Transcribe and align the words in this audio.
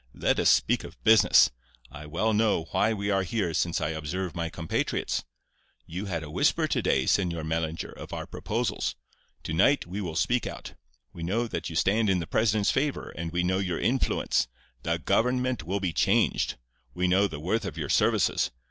Let 0.15 0.39
us 0.39 0.49
speak 0.49 0.83
of 0.83 0.97
business. 1.03 1.51
I 1.91 2.07
well 2.07 2.33
know 2.33 2.63
why 2.71 2.91
we 2.91 3.11
are 3.11 3.21
here, 3.21 3.53
since 3.53 3.79
I 3.79 3.89
observe 3.89 4.33
my 4.35 4.49
compatriots. 4.49 5.23
You 5.85 6.05
had 6.05 6.23
a 6.23 6.31
whisper 6.31 6.63
yesterday, 6.63 7.05
Señor 7.05 7.45
Mellinger, 7.45 7.93
of 7.95 8.11
our 8.11 8.25
proposals. 8.25 8.95
To 9.43 9.53
night 9.53 9.85
we 9.85 10.01
will 10.01 10.15
speak 10.15 10.47
out. 10.47 10.73
We 11.13 11.21
know 11.21 11.45
that 11.45 11.69
you 11.69 11.75
stand 11.75 12.09
in 12.09 12.17
the 12.17 12.25
president's 12.25 12.71
favour, 12.71 13.09
and 13.15 13.31
we 13.31 13.43
know 13.43 13.59
your 13.59 13.79
influence. 13.79 14.47
The 14.81 14.97
government 14.97 15.65
will 15.65 15.79
be 15.79 15.93
changed. 15.93 16.55
We 16.95 17.07
know 17.07 17.27
the 17.27 17.39
worth 17.39 17.63
of 17.65 17.77
your 17.77 17.89
services. 17.89 18.49